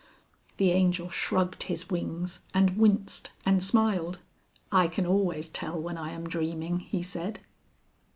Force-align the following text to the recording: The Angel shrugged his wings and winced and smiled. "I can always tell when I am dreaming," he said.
The 0.57 0.71
Angel 0.71 1.09
shrugged 1.11 1.61
his 1.69 1.91
wings 1.91 2.39
and 2.55 2.75
winced 2.75 3.33
and 3.45 3.63
smiled. 3.63 4.17
"I 4.71 4.87
can 4.87 5.05
always 5.05 5.47
tell 5.47 5.79
when 5.79 5.95
I 5.95 6.09
am 6.09 6.27
dreaming," 6.27 6.79
he 6.79 7.03
said. 7.03 7.41